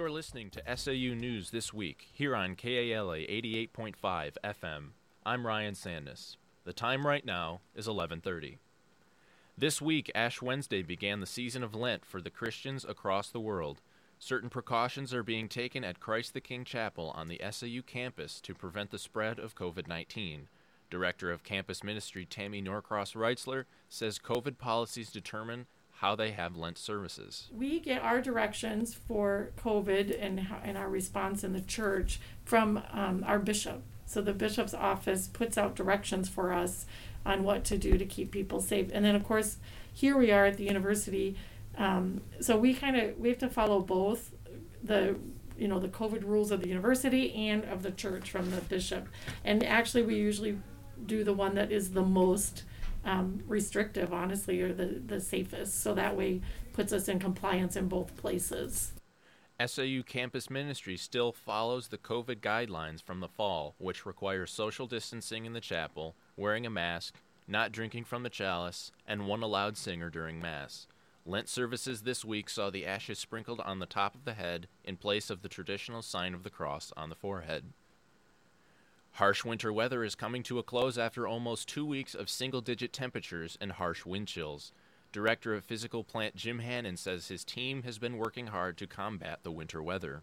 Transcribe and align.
You're 0.00 0.10
listening 0.10 0.48
to 0.52 0.76
SAU 0.78 1.14
News 1.14 1.50
This 1.50 1.74
Week 1.74 2.08
here 2.10 2.34
on 2.34 2.56
KALA 2.56 3.18
88.5 3.18 3.96
FM. 4.42 4.84
I'm 5.26 5.46
Ryan 5.46 5.74
Sandus. 5.74 6.38
The 6.64 6.72
time 6.72 7.06
right 7.06 7.22
now 7.22 7.60
is 7.74 7.86
11:30. 7.86 8.56
This 9.58 9.82
week, 9.82 10.10
Ash 10.14 10.40
Wednesday 10.40 10.80
began 10.80 11.20
the 11.20 11.26
season 11.26 11.62
of 11.62 11.74
Lent 11.74 12.06
for 12.06 12.22
the 12.22 12.30
Christians 12.30 12.82
across 12.82 13.28
the 13.28 13.40
world. 13.40 13.82
Certain 14.18 14.48
precautions 14.48 15.12
are 15.12 15.22
being 15.22 15.50
taken 15.50 15.84
at 15.84 16.00
Christ 16.00 16.32
the 16.32 16.40
King 16.40 16.64
Chapel 16.64 17.10
on 17.14 17.28
the 17.28 17.42
SAU 17.50 17.82
campus 17.86 18.40
to 18.40 18.54
prevent 18.54 18.92
the 18.92 18.98
spread 18.98 19.38
of 19.38 19.54
COVID 19.54 19.86
19. 19.86 20.48
Director 20.88 21.30
of 21.30 21.44
Campus 21.44 21.84
Ministry 21.84 22.24
Tammy 22.24 22.62
Norcross 22.62 23.12
Reitzler 23.12 23.66
says 23.90 24.18
COVID 24.18 24.56
policies 24.56 25.12
determine 25.12 25.66
how 26.00 26.16
they 26.16 26.30
have 26.30 26.56
Lent 26.56 26.78
services. 26.78 27.48
We 27.52 27.78
get 27.78 28.00
our 28.00 28.22
directions 28.22 28.94
for 28.94 29.50
COVID 29.62 30.16
and, 30.18 30.46
and 30.64 30.78
our 30.78 30.88
response 30.88 31.44
in 31.44 31.52
the 31.52 31.60
church 31.60 32.20
from 32.42 32.82
um, 32.90 33.22
our 33.26 33.38
bishop. 33.38 33.82
So 34.06 34.22
the 34.22 34.32
bishop's 34.32 34.72
office 34.72 35.28
puts 35.28 35.58
out 35.58 35.76
directions 35.76 36.26
for 36.26 36.54
us 36.54 36.86
on 37.26 37.44
what 37.44 37.64
to 37.64 37.76
do 37.76 37.98
to 37.98 38.06
keep 38.06 38.30
people 38.30 38.62
safe. 38.62 38.88
And 38.94 39.04
then, 39.04 39.14
of 39.14 39.24
course, 39.24 39.58
here 39.92 40.16
we 40.16 40.32
are 40.32 40.46
at 40.46 40.56
the 40.56 40.64
university. 40.64 41.36
Um, 41.76 42.22
so 42.40 42.56
we 42.56 42.72
kind 42.72 42.96
of 42.96 43.18
we 43.18 43.28
have 43.28 43.38
to 43.38 43.50
follow 43.50 43.80
both 43.80 44.32
the 44.82 45.16
you 45.58 45.68
know 45.68 45.78
the 45.78 45.88
COVID 45.88 46.24
rules 46.24 46.50
of 46.50 46.62
the 46.62 46.68
university 46.68 47.34
and 47.34 47.62
of 47.66 47.82
the 47.82 47.90
church 47.90 48.30
from 48.30 48.50
the 48.52 48.62
bishop. 48.62 49.06
And 49.44 49.62
actually, 49.62 50.04
we 50.04 50.14
usually 50.14 50.58
do 51.04 51.24
the 51.24 51.34
one 51.34 51.56
that 51.56 51.70
is 51.70 51.90
the 51.90 52.02
most 52.02 52.64
um, 53.04 53.42
restrictive, 53.46 54.12
honestly, 54.12 54.60
or 54.60 54.72
the, 54.72 55.02
the 55.04 55.20
safest. 55.20 55.82
So 55.82 55.94
that 55.94 56.16
way 56.16 56.40
puts 56.72 56.92
us 56.92 57.08
in 57.08 57.18
compliance 57.18 57.76
in 57.76 57.88
both 57.88 58.16
places. 58.16 58.92
SAU 59.64 60.02
Campus 60.06 60.48
Ministry 60.48 60.96
still 60.96 61.32
follows 61.32 61.88
the 61.88 61.98
COVID 61.98 62.40
guidelines 62.40 63.02
from 63.02 63.20
the 63.20 63.28
fall, 63.28 63.74
which 63.78 64.06
require 64.06 64.46
social 64.46 64.86
distancing 64.86 65.44
in 65.44 65.52
the 65.52 65.60
chapel, 65.60 66.14
wearing 66.36 66.64
a 66.64 66.70
mask, 66.70 67.16
not 67.46 67.72
drinking 67.72 68.04
from 68.04 68.22
the 68.22 68.30
chalice, 68.30 68.90
and 69.06 69.26
one 69.26 69.42
allowed 69.42 69.76
singer 69.76 70.08
during 70.08 70.40
Mass. 70.40 70.86
Lent 71.26 71.48
services 71.48 72.02
this 72.02 72.24
week 72.24 72.48
saw 72.48 72.70
the 72.70 72.86
ashes 72.86 73.18
sprinkled 73.18 73.60
on 73.60 73.78
the 73.78 73.86
top 73.86 74.14
of 74.14 74.24
the 74.24 74.32
head 74.32 74.66
in 74.84 74.96
place 74.96 75.28
of 75.28 75.42
the 75.42 75.48
traditional 75.48 76.00
sign 76.00 76.32
of 76.32 76.42
the 76.42 76.50
cross 76.50 76.92
on 76.96 77.10
the 77.10 77.14
forehead. 77.14 77.64
Harsh 79.12 79.44
winter 79.44 79.72
weather 79.72 80.02
is 80.02 80.14
coming 80.14 80.42
to 80.44 80.58
a 80.58 80.62
close 80.62 80.96
after 80.96 81.26
almost 81.26 81.68
two 81.68 81.84
weeks 81.84 82.14
of 82.14 82.30
single 82.30 82.60
digit 82.60 82.92
temperatures 82.92 83.58
and 83.60 83.72
harsh 83.72 84.06
wind 84.06 84.28
chills. 84.28 84.72
Director 85.12 85.54
of 85.54 85.64
Physical 85.64 86.04
Plant 86.04 86.36
Jim 86.36 86.60
Hannon 86.60 86.96
says 86.96 87.28
his 87.28 87.44
team 87.44 87.82
has 87.82 87.98
been 87.98 88.16
working 88.16 88.46
hard 88.46 88.78
to 88.78 88.86
combat 88.86 89.40
the 89.42 89.50
winter 89.50 89.82
weather. 89.82 90.22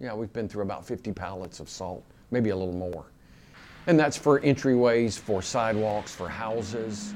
Yeah, 0.00 0.14
we've 0.14 0.32
been 0.32 0.48
through 0.48 0.62
about 0.62 0.84
50 0.86 1.12
pallets 1.12 1.60
of 1.60 1.68
salt, 1.68 2.02
maybe 2.30 2.50
a 2.50 2.56
little 2.56 2.74
more. 2.74 3.04
And 3.86 3.98
that's 3.98 4.16
for 4.16 4.40
entryways, 4.40 5.18
for 5.18 5.42
sidewalks, 5.42 6.14
for 6.14 6.28
houses, 6.28 7.14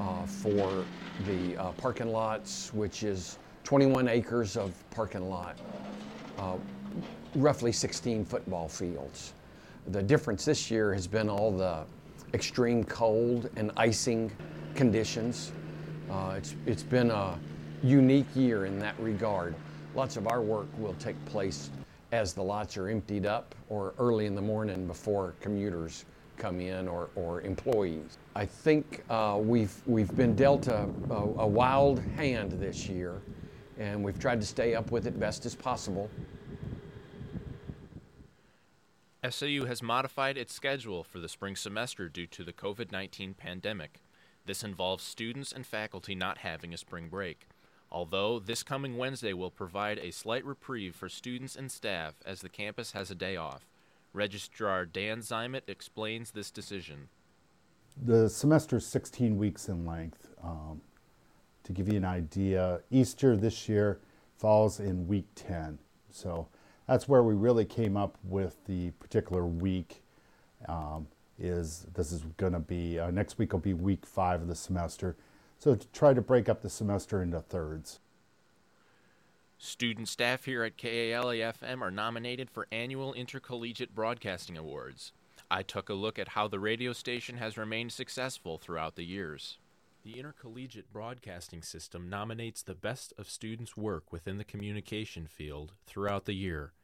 uh, 0.00 0.26
for 0.26 0.84
the 1.24 1.56
uh, 1.56 1.72
parking 1.72 2.10
lots, 2.10 2.74
which 2.74 3.04
is 3.04 3.38
21 3.62 4.08
acres 4.08 4.56
of 4.56 4.72
parking 4.90 5.30
lot, 5.30 5.56
uh, 6.38 6.56
roughly 7.36 7.70
16 7.72 8.24
football 8.24 8.68
fields. 8.68 9.32
The 9.88 10.02
difference 10.02 10.44
this 10.44 10.70
year 10.70 10.94
has 10.94 11.06
been 11.06 11.28
all 11.28 11.52
the 11.52 11.84
extreme 12.32 12.84
cold 12.84 13.50
and 13.56 13.70
icing 13.76 14.32
conditions 14.74 15.52
uh, 16.10 16.34
it's, 16.36 16.54
it's 16.66 16.82
been 16.82 17.10
a 17.10 17.38
unique 17.82 18.26
year 18.34 18.66
in 18.66 18.78
that 18.78 18.98
regard. 19.00 19.54
Lots 19.94 20.16
of 20.16 20.26
our 20.26 20.40
work 20.42 20.66
will 20.78 20.94
take 20.94 21.22
place 21.26 21.70
as 22.12 22.32
the 22.32 22.42
lots 22.42 22.76
are 22.76 22.88
emptied 22.88 23.26
up 23.26 23.54
or 23.68 23.94
early 23.98 24.26
in 24.26 24.34
the 24.34 24.42
morning 24.42 24.86
before 24.86 25.34
commuters 25.40 26.04
come 26.36 26.60
in 26.60 26.88
or, 26.88 27.10
or 27.14 27.40
employees. 27.42 28.18
I 28.34 28.44
think 28.46 29.02
uh, 29.08 29.38
we've, 29.40 29.74
we've 29.86 30.14
been 30.14 30.34
dealt 30.34 30.66
a, 30.66 30.88
a, 31.10 31.14
a 31.14 31.46
wild 31.46 32.00
hand 32.16 32.52
this 32.52 32.88
year 32.88 33.20
and 33.78 34.02
we've 34.02 34.18
tried 34.18 34.40
to 34.40 34.46
stay 34.46 34.74
up 34.74 34.90
with 34.90 35.06
it 35.06 35.18
best 35.18 35.46
as 35.46 35.54
possible. 35.54 36.10
SAU 39.28 39.64
has 39.64 39.82
modified 39.82 40.36
its 40.36 40.52
schedule 40.52 41.02
for 41.02 41.18
the 41.18 41.28
spring 41.28 41.56
semester 41.56 42.08
due 42.08 42.26
to 42.26 42.44
the 42.44 42.52
COVID 42.52 42.92
19 42.92 43.34
pandemic. 43.34 44.00
This 44.44 44.62
involves 44.62 45.02
students 45.02 45.50
and 45.50 45.66
faculty 45.66 46.14
not 46.14 46.38
having 46.38 46.74
a 46.74 46.78
spring 46.78 47.08
break. 47.08 47.48
Although 47.90 48.38
this 48.38 48.62
coming 48.62 48.98
Wednesday 48.98 49.32
will 49.32 49.50
provide 49.50 49.98
a 49.98 50.10
slight 50.10 50.44
reprieve 50.44 50.94
for 50.94 51.08
students 51.08 51.56
and 51.56 51.70
staff 51.70 52.14
as 52.26 52.40
the 52.40 52.48
campus 52.50 52.92
has 52.92 53.10
a 53.10 53.14
day 53.14 53.36
off. 53.36 53.66
Registrar 54.12 54.84
Dan 54.84 55.20
Zymet 55.20 55.68
explains 55.68 56.32
this 56.32 56.50
decision. 56.50 57.08
The 57.96 58.28
semester 58.28 58.76
is 58.76 58.86
16 58.86 59.38
weeks 59.38 59.68
in 59.68 59.86
length. 59.86 60.28
Um, 60.42 60.82
to 61.62 61.72
give 61.72 61.88
you 61.88 61.96
an 61.96 62.04
idea, 62.04 62.80
Easter 62.90 63.36
this 63.36 63.68
year 63.68 64.00
falls 64.36 64.80
in 64.80 65.08
week 65.08 65.26
10. 65.36 65.78
So 66.10 66.48
that's 66.86 67.08
where 67.08 67.22
we 67.22 67.34
really 67.34 67.64
came 67.64 67.96
up 67.96 68.18
with 68.24 68.56
the 68.66 68.90
particular 68.92 69.44
week. 69.44 70.02
Um, 70.68 71.08
is 71.38 71.86
this 71.94 72.12
is 72.12 72.22
going 72.36 72.52
to 72.52 72.60
be 72.60 72.98
uh, 72.98 73.10
next 73.10 73.38
week 73.38 73.52
will 73.52 73.60
be 73.60 73.74
week 73.74 74.06
five 74.06 74.40
of 74.40 74.48
the 74.48 74.54
semester. 74.54 75.16
So 75.58 75.74
to 75.74 75.86
try 75.88 76.14
to 76.14 76.20
break 76.20 76.48
up 76.48 76.62
the 76.62 76.70
semester 76.70 77.22
into 77.22 77.40
thirds. 77.40 78.00
Student 79.58 80.08
staff 80.08 80.44
here 80.44 80.62
at 80.62 80.76
KALAFM 80.76 81.80
are 81.80 81.90
nominated 81.90 82.50
for 82.50 82.66
annual 82.70 83.14
Intercollegiate 83.14 83.94
Broadcasting 83.94 84.58
Awards. 84.58 85.12
I 85.50 85.62
took 85.62 85.88
a 85.88 85.94
look 85.94 86.18
at 86.18 86.28
how 86.28 86.48
the 86.48 86.58
radio 86.58 86.92
station 86.92 87.36
has 87.38 87.56
remained 87.56 87.92
successful 87.92 88.58
throughout 88.58 88.96
the 88.96 89.04
years. 89.04 89.58
The 90.04 90.18
Intercollegiate 90.18 90.92
Broadcasting 90.92 91.62
System 91.62 92.10
nominates 92.10 92.62
the 92.62 92.74
best 92.74 93.14
of 93.16 93.28
students' 93.28 93.74
work 93.74 94.12
within 94.12 94.36
the 94.36 94.44
communication 94.44 95.26
field 95.26 95.72
throughout 95.86 96.26
the 96.26 96.34
year 96.34 96.74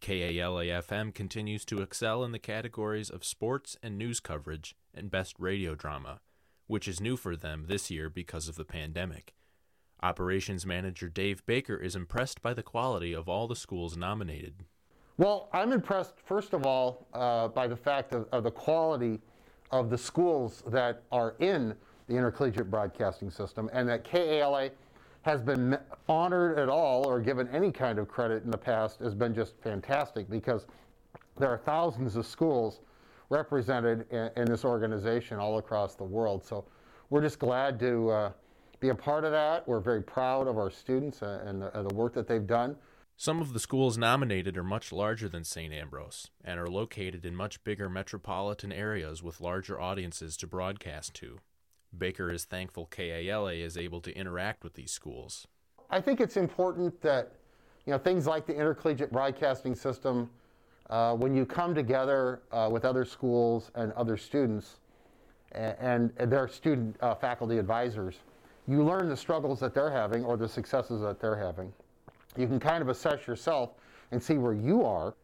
KALAFM 0.00 1.14
continues 1.14 1.64
to 1.64 1.80
excel 1.80 2.22
in 2.22 2.32
the 2.32 2.38
categories 2.38 3.10
of 3.10 3.24
sports 3.24 3.76
and 3.82 3.96
news 3.96 4.20
coverage 4.20 4.76
and 4.94 5.10
best 5.10 5.34
radio 5.38 5.74
drama, 5.74 6.20
which 6.66 6.86
is 6.86 7.00
new 7.00 7.16
for 7.16 7.34
them 7.34 7.64
this 7.66 7.90
year 7.90 8.10
because 8.10 8.48
of 8.48 8.56
the 8.56 8.64
pandemic. 8.64 9.34
Operations 10.02 10.66
Manager 10.66 11.08
Dave 11.08 11.44
Baker 11.46 11.76
is 11.76 11.96
impressed 11.96 12.42
by 12.42 12.52
the 12.52 12.62
quality 12.62 13.14
of 13.14 13.28
all 13.28 13.48
the 13.48 13.56
schools 13.56 13.96
nominated. 13.96 14.64
Well, 15.16 15.48
I'm 15.52 15.72
impressed, 15.72 16.20
first 16.22 16.52
of 16.52 16.66
all, 16.66 17.06
uh, 17.14 17.48
by 17.48 17.66
the 17.66 17.76
fact 17.76 18.12
of, 18.12 18.28
of 18.32 18.44
the 18.44 18.50
quality 18.50 19.20
of 19.70 19.88
the 19.88 19.98
schools 19.98 20.62
that 20.66 21.02
are 21.10 21.34
in 21.38 21.74
the 22.08 22.14
intercollegiate 22.14 22.70
broadcasting 22.70 23.30
system 23.30 23.68
and 23.72 23.88
that 23.88 24.04
KALA 24.04 24.70
has 25.22 25.42
been 25.42 25.76
honored 26.08 26.58
at 26.58 26.68
all 26.68 27.04
or 27.06 27.20
given 27.20 27.48
any 27.48 27.72
kind 27.72 27.98
of 27.98 28.06
credit 28.06 28.44
in 28.44 28.50
the 28.50 28.58
past 28.58 29.00
has 29.00 29.14
been 29.14 29.34
just 29.34 29.54
fantastic 29.60 30.30
because 30.30 30.66
there 31.36 31.48
are 31.48 31.58
thousands 31.58 32.14
of 32.16 32.24
schools 32.24 32.80
represented 33.28 34.06
in, 34.12 34.30
in 34.36 34.44
this 34.44 34.64
organization 34.64 35.38
all 35.38 35.58
across 35.58 35.96
the 35.96 36.04
world. 36.04 36.44
So 36.44 36.64
we're 37.10 37.22
just 37.22 37.40
glad 37.40 37.80
to 37.80 38.10
uh, 38.10 38.32
be 38.78 38.90
a 38.90 38.94
part 38.94 39.24
of 39.24 39.32
that. 39.32 39.66
We're 39.66 39.80
very 39.80 40.02
proud 40.02 40.46
of 40.46 40.58
our 40.58 40.70
students 40.70 41.22
and 41.22 41.62
the, 41.62 41.70
the 41.88 41.94
work 41.94 42.14
that 42.14 42.28
they've 42.28 42.46
done. 42.46 42.76
Some 43.16 43.40
of 43.40 43.54
the 43.54 43.60
schools 43.60 43.96
nominated 43.96 44.58
are 44.58 44.62
much 44.62 44.92
larger 44.92 45.28
than 45.28 45.42
St. 45.42 45.72
Ambrose 45.72 46.30
and 46.44 46.60
are 46.60 46.68
located 46.68 47.24
in 47.24 47.34
much 47.34 47.64
bigger 47.64 47.88
metropolitan 47.88 48.72
areas 48.72 49.22
with 49.22 49.40
larger 49.40 49.80
audiences 49.80 50.36
to 50.36 50.46
broadcast 50.46 51.14
to. 51.14 51.38
Baker 51.98 52.30
is 52.30 52.44
thankful 52.44 52.86
KALA 52.86 53.54
is 53.54 53.76
able 53.76 54.00
to 54.02 54.16
interact 54.16 54.64
with 54.64 54.74
these 54.74 54.92
schools. 54.92 55.46
I 55.90 56.00
think 56.00 56.20
it's 56.20 56.36
important 56.36 57.00
that 57.02 57.32
you 57.86 57.92
know 57.92 57.98
things 57.98 58.26
like 58.26 58.46
the 58.46 58.54
intercollegiate 58.54 59.12
broadcasting 59.12 59.74
system, 59.74 60.30
uh, 60.90 61.14
when 61.14 61.34
you 61.34 61.46
come 61.46 61.74
together 61.74 62.42
uh, 62.52 62.68
with 62.70 62.84
other 62.84 63.04
schools 63.04 63.70
and 63.74 63.92
other 63.92 64.16
students, 64.16 64.80
and, 65.52 66.12
and 66.16 66.30
their 66.30 66.48
student 66.48 66.96
uh, 67.00 67.14
faculty 67.14 67.58
advisors, 67.58 68.16
you 68.68 68.82
learn 68.82 69.08
the 69.08 69.16
struggles 69.16 69.60
that 69.60 69.74
they're 69.74 69.90
having 69.90 70.24
or 70.24 70.36
the 70.36 70.48
successes 70.48 71.00
that 71.00 71.20
they're 71.20 71.36
having. 71.36 71.72
You 72.36 72.46
can 72.46 72.60
kind 72.60 72.82
of 72.82 72.88
assess 72.88 73.26
yourself 73.26 73.70
and 74.10 74.22
see 74.22 74.38
where 74.38 74.54
you 74.54 74.84
are. 74.84 75.14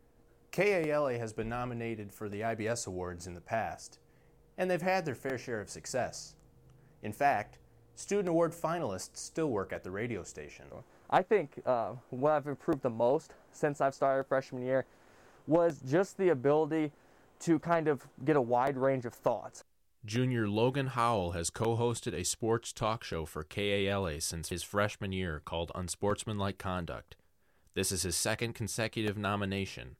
KALA 0.53 1.19
has 1.19 1.33
been 1.33 1.49
nominated 1.49 2.13
for 2.13 2.29
the 2.29 2.41
IBS 2.41 2.87
Awards 2.87 3.27
in 3.27 3.35
the 3.35 3.41
past, 3.41 3.99
and 4.59 4.71
they've 4.71 4.83
had 4.83 5.05
their 5.05 5.15
fair 5.15 5.39
share 5.39 5.61
of 5.61 5.69
success. 5.69 6.37
In 7.03 7.13
fact, 7.13 7.59
student 7.95 8.29
award 8.29 8.53
finalists 8.53 9.17
still 9.17 9.51
work 9.51 9.73
at 9.73 9.85
the 9.85 9.91
radio 9.91 10.23
station. 10.23 10.67
I 11.11 11.23
think 11.23 11.61
uh, 11.67 11.93
what 12.11 12.33
I've 12.33 12.47
improved 12.47 12.83
the 12.83 12.91
most 12.91 13.33
since 13.53 13.81
I've 13.81 13.95
started 13.95 14.25
freshman 14.25 14.63
year 14.63 14.87
was 15.47 15.81
just 15.89 16.17
the 16.17 16.31
ability 16.31 16.93
to 17.41 17.59
kind 17.59 17.89
of 17.89 18.07
get 18.25 18.37
a 18.37 18.41
wide 18.41 18.77
range 18.77 19.05
of 19.05 19.13
thoughts. 19.13 19.65
Junior 20.05 20.49
Logan 20.49 20.89
Howell 20.89 21.33
has 21.33 21.51
co 21.51 21.77
hosted 21.77 22.13
a 22.13 22.25
sports 22.25 22.73
talk 22.73 23.05
show 23.05 23.25
for 23.25 23.45
KALA 23.45 24.21
since 24.21 24.49
his 24.49 24.63
freshman 24.63 25.13
year 25.13 25.43
called 25.45 25.71
Unsportsmanlike 25.75 26.59
Conduct. 26.59 27.15
This 27.75 27.93
is 27.93 28.03
his 28.03 28.17
second 28.17 28.55
consecutive 28.55 29.17
nomination. 29.17 29.97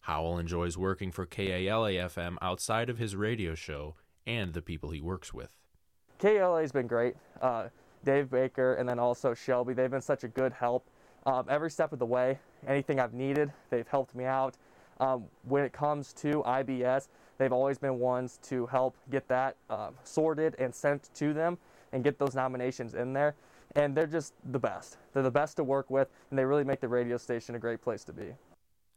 Howell 0.00 0.38
enjoys 0.38 0.76
working 0.76 1.12
for 1.12 1.26
KALA 1.26 1.92
FM 1.92 2.36
outside 2.40 2.90
of 2.90 2.98
his 2.98 3.16
radio 3.16 3.54
show 3.54 3.96
and 4.26 4.52
the 4.52 4.62
people 4.62 4.90
he 4.90 5.00
works 5.00 5.32
with. 5.32 5.56
KALA's 6.24 6.72
been 6.72 6.86
great. 6.86 7.16
Uh, 7.42 7.68
Dave 8.02 8.30
Baker 8.30 8.74
and 8.74 8.88
then 8.88 8.98
also 8.98 9.34
Shelby, 9.34 9.74
they've 9.74 9.90
been 9.90 10.00
such 10.00 10.24
a 10.24 10.28
good 10.28 10.54
help 10.54 10.88
um, 11.26 11.44
every 11.50 11.70
step 11.70 11.92
of 11.92 11.98
the 11.98 12.06
way. 12.06 12.38
Anything 12.66 12.98
I've 12.98 13.12
needed, 13.12 13.52
they've 13.68 13.86
helped 13.86 14.14
me 14.14 14.24
out. 14.24 14.56
Um, 15.00 15.24
when 15.42 15.64
it 15.64 15.74
comes 15.74 16.14
to 16.14 16.42
IBS, 16.46 17.08
they've 17.36 17.52
always 17.52 17.76
been 17.76 17.98
ones 17.98 18.38
to 18.44 18.64
help 18.66 18.96
get 19.10 19.28
that 19.28 19.56
uh, 19.68 19.90
sorted 20.02 20.54
and 20.58 20.74
sent 20.74 21.10
to 21.14 21.34
them 21.34 21.58
and 21.92 22.02
get 22.02 22.18
those 22.18 22.34
nominations 22.34 22.94
in 22.94 23.12
there. 23.12 23.34
And 23.76 23.94
they're 23.94 24.06
just 24.06 24.32
the 24.50 24.58
best. 24.58 24.96
They're 25.12 25.22
the 25.22 25.30
best 25.30 25.56
to 25.56 25.64
work 25.64 25.90
with, 25.90 26.08
and 26.30 26.38
they 26.38 26.44
really 26.46 26.64
make 26.64 26.80
the 26.80 26.88
radio 26.88 27.18
station 27.18 27.54
a 27.54 27.58
great 27.58 27.82
place 27.82 28.02
to 28.04 28.14
be. 28.14 28.32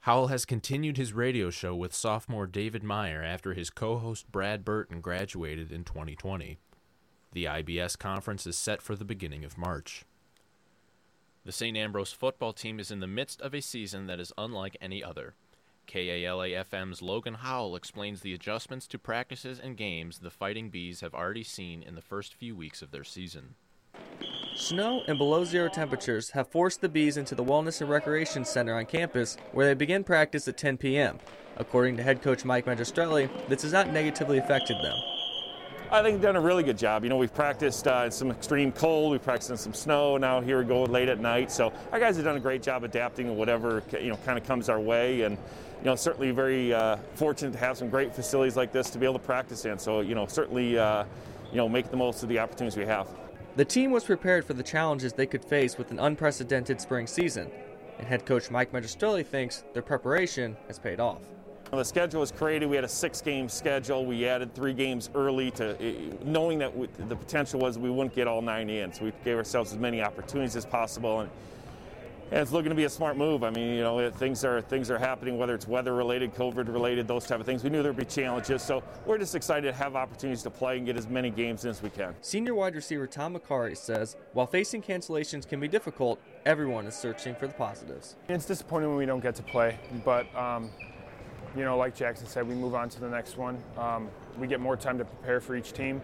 Howell 0.02 0.28
has 0.28 0.46
continued 0.46 0.96
his 0.96 1.12
radio 1.12 1.50
show 1.50 1.76
with 1.76 1.94
sophomore 1.94 2.48
David 2.48 2.84
Meyer 2.84 3.22
after 3.22 3.54
his 3.54 3.70
co 3.70 3.98
host 3.98 4.32
Brad 4.32 4.64
Burton 4.64 5.02
graduated 5.02 5.74
in 5.74 5.84
2020. 5.84 6.60
The 7.34 7.46
IBS 7.46 7.98
conference 7.98 8.48
is 8.48 8.58
set 8.58 8.82
for 8.82 8.96
the 8.96 9.06
beginning 9.06 9.44
of 9.44 9.58
March. 9.58 10.06
The 11.46 11.52
St. 11.52 11.78
Ambrose 11.78 12.12
football 12.12 12.52
team 12.52 12.80
is 12.80 12.92
in 12.92 13.00
the 13.00 13.08
midst 13.08 13.42
of 13.42 13.54
a 13.54 13.62
season 13.62 14.08
that 14.08 14.20
is 14.20 14.34
unlike 14.38 14.76
any 14.82 15.04
other. 15.04 15.36
KALA 15.88 16.50
FM's 16.50 17.02
Logan 17.02 17.36
Howell 17.36 17.78
explains 17.78 18.20
the 18.20 18.34
adjustments 18.34 18.88
to 18.88 19.00
practices 19.00 19.58
and 19.58 19.78
games 19.78 20.20
the 20.20 20.30
Fighting 20.30 20.70
Bees 20.70 21.00
have 21.00 21.14
already 21.14 21.44
seen 21.44 21.82
in 21.82 21.96
the 21.96 22.02
first 22.02 22.34
few 22.34 22.56
weeks 22.56 22.82
of 22.82 22.92
their 22.92 23.06
season. 23.06 23.56
Snow 24.56 25.04
and 25.08 25.18
below 25.18 25.46
zero 25.46 25.70
temperatures 25.70 26.32
have 26.32 26.50
forced 26.50 26.82
the 26.82 26.90
bees 26.90 27.16
into 27.16 27.36
the 27.36 27.44
Wellness 27.44 27.80
and 27.80 27.90
Recreation 27.90 28.44
Center 28.44 28.76
on 28.76 28.86
campus, 28.86 29.38
where 29.54 29.68
they 29.68 29.74
begin 29.74 30.04
practice 30.04 30.48
at 30.48 30.58
10 30.58 30.78
p.m. 30.78 31.20
According 31.56 31.96
to 31.98 32.04
head 32.04 32.22
coach 32.22 32.44
Mike 32.44 32.66
Magistrelli, 32.66 33.30
this 33.48 33.62
has 33.62 33.72
not 33.72 33.94
negatively 33.94 34.40
affected 34.40 34.78
them. 34.82 34.96
I 35.90 36.04
think 36.04 36.22
done 36.22 36.36
a 36.36 36.42
really 36.42 36.64
good 36.64 36.78
job. 36.78 37.04
You 37.04 37.10
know, 37.10 37.16
we've 37.16 37.34
practiced 37.34 37.88
uh, 37.88 38.04
in 38.06 38.12
some 38.12 38.30
extreme 38.30 38.74
cold, 38.74 39.12
we've 39.12 39.24
practiced 39.24 39.52
in 39.52 39.58
some 39.58 39.74
snow. 39.74 40.18
Now 40.18 40.42
here 40.42 40.60
we 40.60 40.66
go 40.66 40.84
late 40.84 41.08
at 41.08 41.22
night. 41.22 41.50
So 41.50 41.72
our 41.94 42.00
guys 42.00 42.18
have 42.18 42.26
done 42.26 42.36
a 42.36 42.42
great 42.42 42.62
job 42.62 42.84
adapting 42.84 43.28
to 43.28 43.34
whatever 43.34 43.82
you 44.02 44.10
know 44.10 44.18
kind 44.26 44.38
of 44.38 44.46
comes 44.46 44.68
our 44.68 44.82
way, 44.82 45.22
and 45.22 45.38
you 45.38 45.86
know 45.86 45.96
certainly 45.96 46.32
very 46.32 46.74
uh, 46.74 46.98
fortunate 47.16 47.54
to 47.54 47.60
have 47.60 47.78
some 47.78 47.90
great 47.90 48.14
facilities 48.14 48.58
like 48.58 48.74
this 48.74 48.90
to 48.90 48.98
be 48.98 49.06
able 49.06 49.18
to 49.18 49.26
practice 49.26 49.64
in. 49.64 49.80
So 49.80 50.02
you 50.02 50.14
know 50.14 50.26
certainly 50.26 50.78
uh, 50.78 51.06
you 51.52 51.58
know 51.58 51.70
make 51.70 51.90
the 51.90 51.98
most 51.98 52.22
of 52.22 52.28
the 52.28 52.40
opportunities 52.40 52.78
we 52.78 52.86
have. 52.86 53.08
The 53.56 53.66
team 53.66 53.92
was 53.92 54.04
prepared 54.04 54.44
for 54.44 54.54
the 54.54 54.64
challenges 54.64 55.14
they 55.14 55.26
could 55.26 55.44
face 55.44 55.78
with 55.78 55.92
an 55.92 56.00
unprecedented 56.00 56.82
spring 56.82 57.08
season, 57.08 57.50
and 57.98 58.06
head 58.06 58.26
coach 58.26 58.52
Mike 58.52 58.74
Magistrelli 58.74 59.26
thinks 59.26 59.64
their 59.74 59.84
preparation 59.84 60.58
has 60.68 60.80
paid 60.80 61.00
off. 61.00 61.22
The 61.72 61.84
schedule 61.84 62.22
was 62.22 62.32
created. 62.32 62.70
We 62.70 62.76
had 62.78 62.86
a 62.86 62.90
six-game 62.90 63.50
schedule. 63.50 64.06
We 64.06 64.26
added 64.26 64.56
three 64.56 64.74
games 64.74 65.10
early 65.14 65.52
to 65.52 65.76
knowing 66.24 66.60
that 66.60 66.72
the 67.10 67.16
potential 67.16 67.60
was 67.60 67.78
we 67.78 67.90
wouldn't 67.90 68.16
get 68.16 68.26
all 68.28 68.42
nine 68.42 68.70
in. 68.70 68.94
So 68.94 69.06
we 69.06 69.14
gave 69.26 69.36
ourselves 69.36 69.74
as 69.74 69.78
many 69.78 70.02
opportunities 70.02 70.56
as 70.56 70.66
possible, 70.66 71.20
and, 71.20 71.30
and 72.32 72.40
it's 72.40 72.54
looking 72.54 72.70
to 72.70 72.76
be 72.76 72.86
a 72.86 72.90
smart 72.90 73.18
move. 73.18 73.44
I 73.44 73.50
mean, 73.50 73.76
you 73.76 73.82
know, 73.82 74.10
things 74.12 74.46
are 74.46 74.62
things 74.62 74.90
are 74.90 74.98
happening, 74.98 75.38
whether 75.38 75.54
it's 75.54 75.68
weather-related, 75.68 76.34
COVID-related, 76.36 77.06
those 77.06 77.28
type 77.28 77.42
of 77.42 77.46
things. 77.46 77.66
We 77.66 77.70
knew 77.70 77.84
there'd 77.84 77.98
be 77.98 78.06
challenges, 78.06 78.62
so 78.62 78.82
we're 79.06 79.18
just 79.18 79.36
excited 79.36 79.68
to 79.70 79.78
have 79.78 79.96
opportunities 79.96 80.44
to 80.44 80.50
play 80.50 80.78
and 80.78 80.86
get 80.86 80.96
as 80.96 81.08
many 81.08 81.30
games 81.30 81.66
in 81.66 81.72
as 81.72 81.84
we 81.84 81.90
can. 81.90 82.16
Senior 82.22 82.56
wide 82.56 82.76
receiver 82.76 83.08
Tom 83.08 83.36
McCarry 83.38 83.76
says, 83.76 84.16
while 84.32 84.48
facing 84.48 84.82
cancellations 84.82 85.48
can 85.48 85.60
be 85.60 85.68
difficult, 85.68 86.20
everyone 86.46 86.86
is 86.86 86.96
searching 86.96 87.36
for 87.36 87.46
the 87.46 87.54
positives. 87.54 88.16
It's 88.30 88.46
disappointing 88.46 88.88
when 88.90 88.98
we 88.98 89.06
don't 89.06 89.22
get 89.22 89.36
to 89.36 89.44
play, 89.44 89.78
but. 90.06 90.34
Um, 90.34 90.72
you 91.56 91.64
know, 91.64 91.78
like 91.78 91.96
Jackson 91.96 92.28
said, 92.28 92.48
we 92.48 92.56
move 92.56 92.76
on 92.76 92.90
to 92.90 93.00
the 93.00 93.10
next 93.10 93.38
one. 93.38 93.62
Um, 93.78 94.10
we 94.38 94.48
get 94.48 94.60
more 94.60 94.78
time 94.78 94.98
to 94.98 95.06
prepare 95.06 95.40
for 95.42 95.56
each 95.56 95.74
team. 95.74 96.02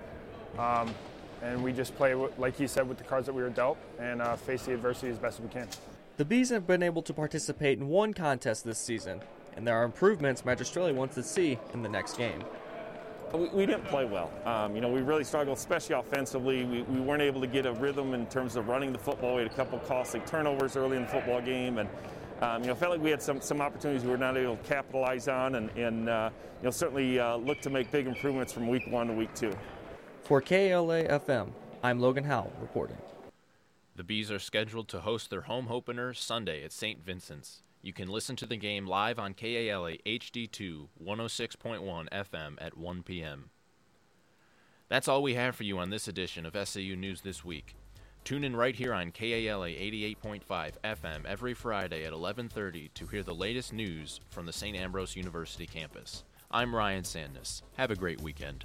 Um, 0.58 0.94
and 1.42 1.62
we 1.62 1.74
just 1.74 1.96
play, 1.96 2.16
like 2.38 2.56
he 2.56 2.68
said, 2.68 2.88
with 2.88 2.98
the 2.98 3.04
cards 3.04 3.26
that 3.26 3.34
we 3.34 3.44
were 3.44 3.50
dealt 3.50 3.78
and 4.00 4.22
uh, 4.22 4.36
face 4.36 4.64
the 4.64 4.74
adversity 4.74 5.12
as 5.12 5.18
best 5.18 5.40
as 5.40 5.46
we 5.46 5.52
can. 5.52 5.68
The 6.16 6.26
Bees 6.26 6.50
have 6.50 6.66
been 6.66 6.84
able 6.84 7.02
to 7.02 7.14
participate 7.14 7.80
in 7.80 7.88
one 7.88 8.14
contest 8.14 8.64
this 8.64 8.78
season, 8.80 9.22
and 9.56 9.68
there 9.68 9.76
are 9.76 9.84
improvements 9.84 10.44
Magistrelli 10.44 10.94
wants 10.94 11.16
to 11.16 11.24
see 11.24 11.60
in 11.74 11.84
the 11.84 11.90
next 11.90 12.18
game. 12.18 12.44
We, 13.34 13.48
we 13.48 13.66
didn't 13.66 13.86
play 13.86 14.06
well. 14.06 14.32
Um, 14.46 14.76
you 14.76 14.82
know, 14.82 14.90
we 14.90 15.02
really 15.02 15.24
struggled, 15.24 15.58
especially 15.58 15.96
offensively. 15.96 16.66
We, 16.66 16.84
we 16.84 17.02
weren't 17.02 17.24
able 17.24 17.42
to 17.42 17.48
get 17.48 17.66
a 17.66 17.74
rhythm 17.74 18.14
in 18.14 18.28
terms 18.28 18.56
of 18.56 18.68
running 18.68 18.94
the 18.94 19.00
football. 19.00 19.36
We 19.36 19.42
had 19.42 19.52
a 19.52 19.56
couple 19.56 19.80
costly 19.80 20.20
turnovers 20.22 20.78
early 20.78 20.98
in 20.98 21.04
the 21.04 21.10
football 21.10 21.42
game, 21.42 21.80
and 21.80 21.90
um, 22.42 22.62
you 22.62 22.68
know, 22.68 22.76
felt 22.76 22.92
like 22.92 23.02
we 23.02 23.12
had 23.12 23.22
some, 23.22 23.42
some 23.42 23.62
opportunities 23.62 24.04
we 24.04 24.10
were 24.12 24.18
not 24.18 24.38
able 24.38 24.58
to 24.58 24.64
capitalize 24.64 25.28
on, 25.28 25.56
and, 25.56 25.70
and 25.72 26.10
uh, 26.10 26.30
you 26.62 26.66
know, 26.66 26.72
certainly 26.72 27.20
uh, 27.20 27.36
look 27.36 27.62
to 27.62 27.70
make 27.70 27.92
big 27.92 28.08
improvements 28.08 28.52
from 28.52 28.68
week 28.68 28.88
one 28.88 29.08
to 29.08 29.14
week 29.14 29.34
two. 29.34 29.54
For 30.24 30.42
KALA 30.42 31.06
FM, 31.06 31.52
I'm 31.84 32.00
Logan 32.00 32.24
Howell 32.24 32.54
reporting. 32.62 32.98
The 33.96 34.04
Bees 34.04 34.32
are 34.32 34.40
scheduled 34.40 34.88
to 34.90 35.02
host 35.02 35.30
their 35.30 35.42
home 35.42 35.68
opener 35.70 36.14
Sunday 36.14 36.64
at 36.64 36.72
St. 36.72 37.06
Vincent's. 37.06 37.62
You 37.82 37.94
can 37.94 38.08
listen 38.08 38.36
to 38.38 38.46
the 38.46 38.56
game 38.56 38.88
live 38.88 39.20
on 39.20 39.34
KALA 39.34 39.98
HD2 40.06 40.88
106.1 41.04 42.10
FM 42.10 42.56
at 42.60 42.78
1 42.78 43.04
p.m. 43.04 43.50
That's 44.88 45.08
all 45.08 45.22
we 45.22 45.36
have 45.36 45.56
for 45.56 45.64
you 45.64 45.78
on 45.80 45.90
this 45.90 46.08
edition 46.08 46.46
of 46.46 46.56
SAU 46.68 46.96
News 46.96 47.22
This 47.22 47.44
Week. 47.44 47.76
Tune 48.24 48.46
in 48.46 48.56
right 48.56 48.74
here 48.74 48.94
on 48.94 49.12
KALA 49.12 49.68
88.5 49.68 50.44
FM 50.82 51.26
every 51.26 51.54
Friday 51.54 52.06
at 52.06 52.14
11:30 52.14 52.90
to 52.94 53.06
hear 53.06 53.22
the 53.22 53.36
latest 53.36 53.74
news 53.74 54.22
from 54.30 54.46
the 54.46 54.54
St. 54.54 54.78
Ambrose 54.78 55.18
University 55.18 55.66
campus. 55.66 56.24
I'm 56.50 56.74
Ryan 56.74 57.04
Sandness. 57.04 57.64
Have 57.76 57.92
a 57.92 57.98
great 57.98 58.22
weekend. 58.22 58.64